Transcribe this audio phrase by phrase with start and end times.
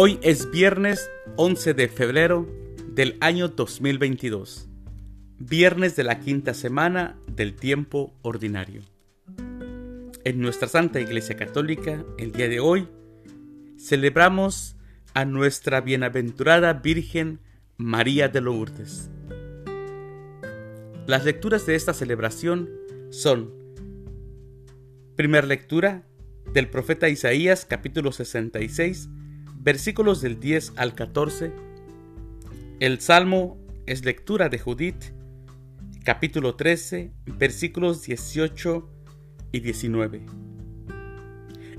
[0.00, 2.46] Hoy es viernes 11 de febrero
[2.86, 4.68] del año 2022,
[5.40, 8.82] viernes de la quinta semana del tiempo ordinario.
[10.22, 12.86] En nuestra Santa Iglesia Católica, el día de hoy,
[13.76, 14.76] celebramos
[15.14, 17.40] a nuestra bienaventurada Virgen
[17.76, 19.10] María de Lourdes.
[21.08, 22.70] Las lecturas de esta celebración
[23.10, 23.52] son,
[25.16, 26.06] primera lectura
[26.52, 29.08] del profeta Isaías capítulo 66,
[29.68, 31.52] versículos del 10 al 14.
[32.80, 35.12] El Salmo es lectura de Judith,
[36.04, 38.88] capítulo 13, versículos 18
[39.52, 40.24] y 19.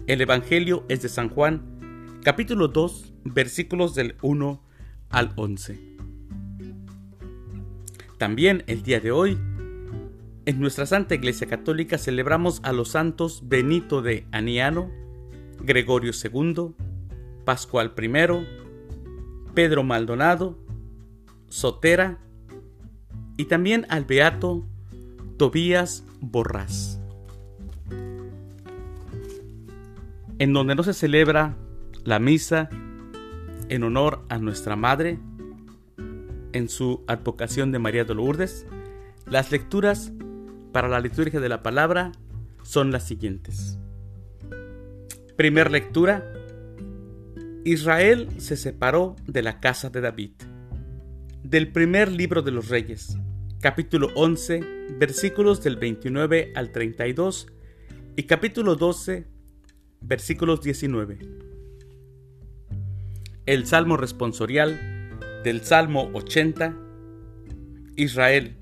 [0.05, 4.63] El Evangelio es de San Juan, capítulo 2, versículos del 1
[5.09, 5.80] al 11.
[8.19, 9.35] También el día de hoy,
[10.45, 14.92] en nuestra Santa Iglesia Católica celebramos a los santos Benito de Aniano,
[15.64, 16.75] Gregorio II,
[17.50, 18.45] Pascual I,
[19.55, 20.55] Pedro Maldonado,
[21.47, 22.19] Sotera
[23.38, 24.67] y también al beato
[25.38, 27.02] Tobías Borrás.
[30.38, 31.58] En donde no se celebra
[32.03, 32.70] la misa
[33.67, 35.17] en honor a nuestra Madre,
[36.53, 38.67] en su advocación de María de Lourdes,
[39.25, 40.11] las lecturas
[40.72, 42.11] para la liturgia de la palabra
[42.61, 43.80] son las siguientes.
[45.36, 46.36] Primer lectura
[47.65, 50.31] Israel se separó de la casa de David.
[51.43, 53.17] Del primer libro de los reyes,
[53.59, 57.47] capítulo 11, versículos del 29 al 32
[58.15, 59.27] y capítulo 12,
[59.99, 61.19] versículos 19.
[63.45, 64.80] El Salmo responsorial
[65.43, 66.77] del Salmo 80.
[67.97, 68.55] Israel,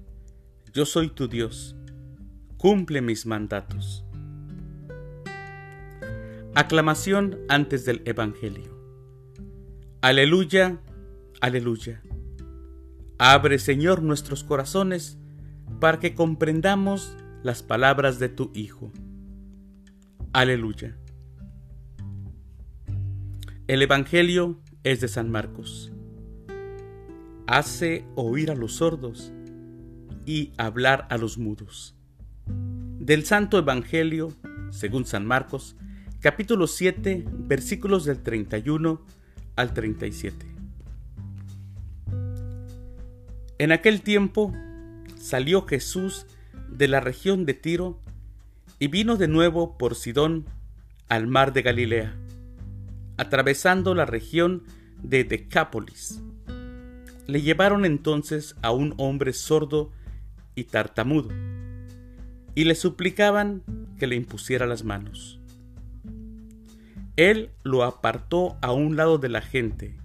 [0.74, 1.76] yo soy tu Dios,
[2.58, 4.04] cumple mis mandatos.
[6.56, 8.77] Aclamación antes del Evangelio.
[10.02, 10.80] Aleluya,
[11.42, 12.04] aleluya.
[13.18, 15.18] Abre, Señor, nuestros corazones
[15.80, 18.92] para que comprendamos las palabras de tu Hijo.
[20.34, 20.96] Aleluya.
[23.68, 25.92] El Evangelio es de San Marcos.
[27.48, 29.34] Hace oír a los sordos
[30.28, 31.96] y hablar a los mudos.
[32.46, 34.32] Del Santo Evangelio,
[34.70, 35.76] según San Marcos,
[36.20, 39.17] capítulo 7, versículos del 31
[39.58, 40.46] al 37.
[43.60, 44.54] En aquel tiempo
[45.20, 46.28] salió Jesús
[46.70, 48.00] de la región de Tiro
[48.80, 50.46] y vino de nuevo por Sidón
[51.10, 52.16] al mar de Galilea,
[53.18, 54.64] atravesando la región
[55.02, 56.22] de Decápolis.
[57.26, 59.92] Le llevaron entonces a un hombre sordo
[60.54, 61.30] y tartamudo,
[62.54, 63.64] y le suplicaban
[63.98, 65.40] que le impusiera las manos.
[67.18, 69.98] Él lo apartó a un lado de la gente,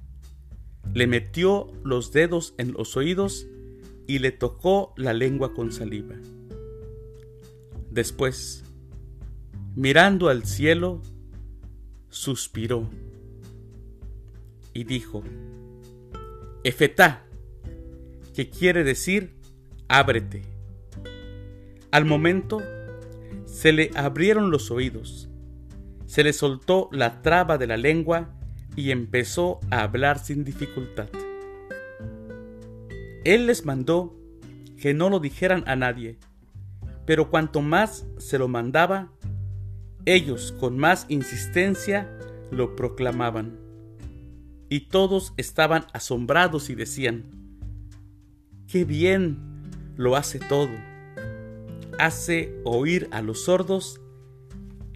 [0.94, 3.46] le metió los dedos en los oídos
[4.06, 6.16] y le tocó la lengua con saliva.
[7.90, 8.64] Después,
[9.76, 11.02] mirando al cielo,
[12.08, 12.88] suspiró
[14.72, 15.22] y dijo,
[16.64, 17.26] Efetá,
[18.34, 19.34] que quiere decir,
[19.86, 20.42] ábrete.
[21.90, 22.62] Al momento,
[23.44, 25.28] se le abrieron los oídos
[26.12, 28.28] se le soltó la traba de la lengua
[28.76, 31.08] y empezó a hablar sin dificultad.
[33.24, 34.14] Él les mandó
[34.76, 36.18] que no lo dijeran a nadie,
[37.06, 39.10] pero cuanto más se lo mandaba,
[40.04, 42.14] ellos con más insistencia
[42.50, 43.58] lo proclamaban.
[44.68, 47.24] Y todos estaban asombrados y decían,
[48.66, 49.38] ¡qué bien
[49.96, 50.72] lo hace todo!
[51.98, 54.01] Hace oír a los sordos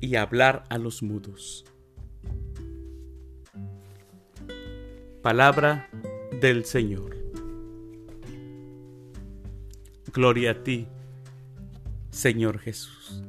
[0.00, 1.64] y hablar a los mudos.
[5.22, 5.88] Palabra
[6.40, 7.16] del Señor.
[10.12, 10.86] Gloria a ti,
[12.10, 13.22] Señor Jesús.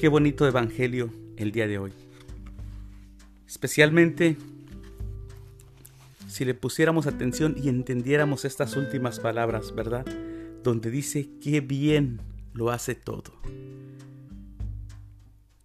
[0.00, 1.92] Qué bonito evangelio el día de hoy.
[3.46, 4.36] Especialmente
[6.26, 10.06] si le pusiéramos atención y entendiéramos estas últimas palabras, ¿verdad?
[10.62, 12.20] Donde dice, qué bien
[12.52, 13.32] lo hace todo.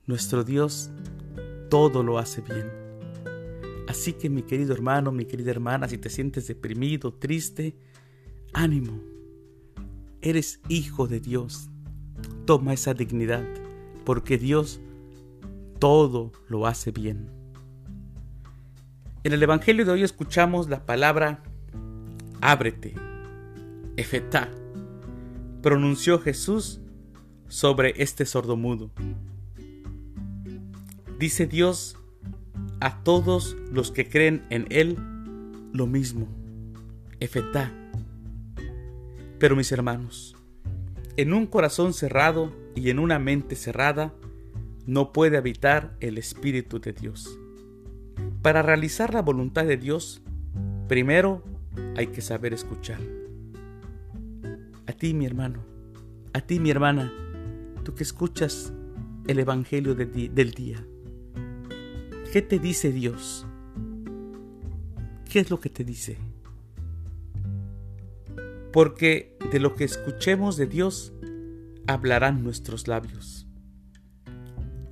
[0.06, 0.92] Nuestro Dios
[1.70, 2.72] todo lo hace bien.
[3.88, 7.76] Así que mi querido hermano, mi querida hermana, si te sientes deprimido, triste,
[8.54, 9.02] ánimo.
[10.22, 11.70] Eres hijo de Dios.
[12.46, 13.44] Toma esa dignidad,
[14.06, 14.80] porque Dios
[15.80, 17.30] todo lo hace bien.
[19.24, 21.44] En el Evangelio de hoy escuchamos la palabra
[22.42, 22.94] ábrete,
[23.98, 24.52] efetá,
[25.65, 26.79] pronunció Jesús
[27.47, 28.91] sobre este sordomudo.
[31.17, 31.97] Dice Dios
[32.79, 34.95] a todos los que creen en Él
[35.73, 36.27] lo mismo.
[37.19, 37.73] Efetá.
[39.39, 40.35] Pero mis hermanos,
[41.17, 44.13] en un corazón cerrado y en una mente cerrada
[44.85, 47.39] no puede habitar el Espíritu de Dios.
[48.44, 50.21] Para realizar la voluntad de Dios,
[50.88, 51.44] primero
[51.97, 53.25] hay que saber escuchar.
[54.88, 55.64] A ti, mi hermano,
[56.34, 57.12] a ti, mi hermana,
[57.84, 58.72] tú que escuchas
[59.28, 60.86] el Evangelio del día.
[62.32, 63.48] ¿Qué te dice Dios?
[65.28, 66.18] ¿Qué es lo que te dice?
[68.72, 71.14] Porque de lo que escuchemos de Dios
[71.88, 73.48] hablarán nuestros labios.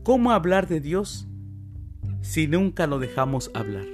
[0.04, 1.28] ¿Cómo hablar de Dios
[2.22, 3.86] si nunca lo dejamos hablar?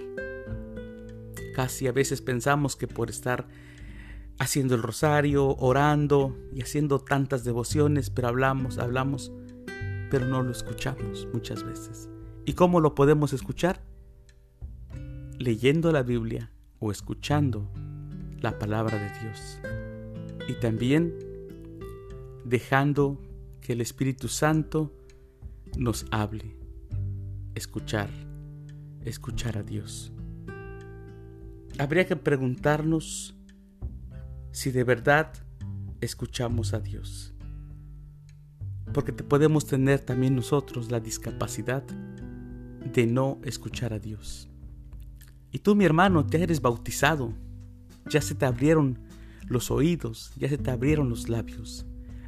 [1.55, 3.47] Casi a veces pensamos que por estar
[4.39, 9.31] haciendo el rosario, orando y haciendo tantas devociones, pero hablamos, hablamos,
[10.09, 12.09] pero no lo escuchamos muchas veces.
[12.45, 13.83] ¿Y cómo lo podemos escuchar?
[15.37, 17.69] Leyendo la Biblia o escuchando
[18.39, 19.59] la palabra de Dios.
[20.47, 21.13] Y también
[22.45, 23.21] dejando
[23.61, 24.91] que el Espíritu Santo
[25.77, 26.55] nos hable.
[27.55, 28.09] Escuchar,
[29.03, 30.13] escuchar a Dios.
[31.77, 33.35] Habría que preguntarnos
[34.51, 35.31] si de verdad
[36.01, 37.33] escuchamos a Dios.
[38.93, 44.49] Porque podemos tener también nosotros la discapacidad de no escuchar a Dios.
[45.51, 47.33] Y tú, mi hermano, te eres bautizado.
[48.09, 48.99] Ya se te abrieron
[49.47, 51.85] los oídos, ya se te abrieron los labios.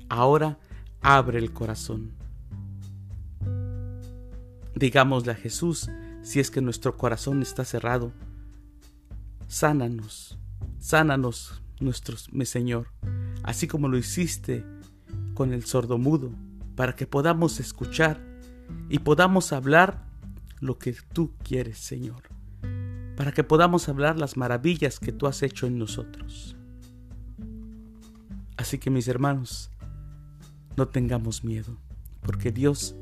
[0.10, 0.60] Ahora
[1.02, 2.12] abre el corazón.
[4.76, 5.90] Digámosle a Jesús,
[6.22, 8.14] si es que nuestro corazón está cerrado,
[9.48, 10.40] sánanos,
[10.80, 12.88] sánanos nuestros, mi Señor,
[13.44, 14.66] así como lo hiciste
[15.34, 16.32] con el sordomudo,
[16.76, 18.22] para que podamos escuchar
[18.90, 20.06] y podamos hablar
[20.60, 22.24] lo que tú quieres, Señor,
[23.16, 26.56] para que podamos hablar las maravillas que tú has hecho en nosotros.
[28.58, 29.72] Así que mis hermanos,
[30.78, 31.78] no tengamos miedo,
[32.22, 32.96] porque Dios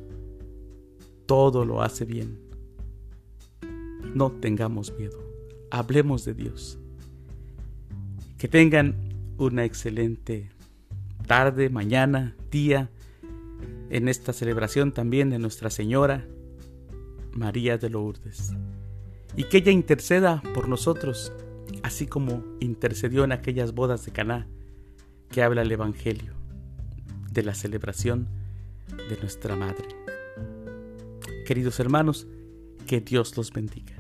[1.26, 2.40] todo lo hace bien.
[4.16, 5.20] No tengamos miedo,
[5.70, 6.79] hablemos de Dios.
[8.40, 8.96] Que tengan
[9.38, 10.50] una excelente
[11.28, 12.90] tarde, mañana, día,
[13.90, 16.26] en esta celebración también de Nuestra Señora
[17.34, 18.54] María de Lourdes.
[19.36, 21.34] Y que ella interceda por nosotros,
[21.84, 24.48] así como intercedió en aquellas bodas de Caná
[25.30, 26.34] que habla el Evangelio
[27.34, 28.30] de la celebración
[29.10, 29.90] de nuestra Madre.
[31.46, 32.26] Queridos hermanos,
[32.88, 33.99] que Dios los bendiga.